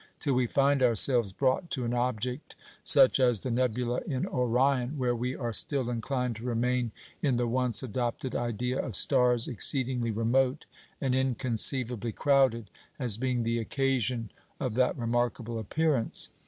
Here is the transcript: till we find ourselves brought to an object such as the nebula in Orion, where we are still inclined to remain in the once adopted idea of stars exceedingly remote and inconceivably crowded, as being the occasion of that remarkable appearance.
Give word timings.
till 0.19 0.33
we 0.33 0.47
find 0.47 0.81
ourselves 0.81 1.31
brought 1.31 1.69
to 1.69 1.85
an 1.85 1.93
object 1.93 2.55
such 2.81 3.19
as 3.19 3.41
the 3.41 3.51
nebula 3.51 4.01
in 4.07 4.25
Orion, 4.25 4.97
where 4.97 5.13
we 5.15 5.35
are 5.35 5.53
still 5.53 5.91
inclined 5.91 6.37
to 6.37 6.43
remain 6.43 6.91
in 7.21 7.37
the 7.37 7.45
once 7.45 7.83
adopted 7.83 8.35
idea 8.35 8.79
of 8.81 8.95
stars 8.95 9.47
exceedingly 9.47 10.09
remote 10.09 10.65
and 10.99 11.13
inconceivably 11.13 12.13
crowded, 12.13 12.71
as 12.97 13.19
being 13.19 13.43
the 13.43 13.59
occasion 13.59 14.31
of 14.59 14.73
that 14.73 14.97
remarkable 14.97 15.59
appearance. 15.59 16.29